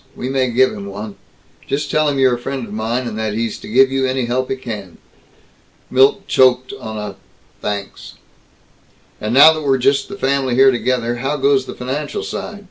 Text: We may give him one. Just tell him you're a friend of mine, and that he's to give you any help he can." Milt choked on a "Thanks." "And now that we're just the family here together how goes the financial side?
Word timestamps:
We 0.15 0.29
may 0.29 0.49
give 0.49 0.71
him 0.73 0.87
one. 0.87 1.15
Just 1.67 1.91
tell 1.91 2.09
him 2.09 2.17
you're 2.17 2.33
a 2.33 2.39
friend 2.39 2.65
of 2.65 2.73
mine, 2.73 3.07
and 3.07 3.19
that 3.19 3.35
he's 3.35 3.59
to 3.59 3.67
give 3.67 3.91
you 3.91 4.07
any 4.07 4.25
help 4.25 4.49
he 4.49 4.55
can." 4.55 4.97
Milt 5.91 6.25
choked 6.25 6.73
on 6.79 6.97
a 6.97 7.17
"Thanks." 7.61 8.15
"And 9.21 9.31
now 9.31 9.53
that 9.53 9.61
we're 9.61 9.77
just 9.77 10.09
the 10.09 10.17
family 10.17 10.55
here 10.55 10.71
together 10.71 11.17
how 11.17 11.37
goes 11.37 11.67
the 11.67 11.75
financial 11.75 12.23
side? 12.23 12.59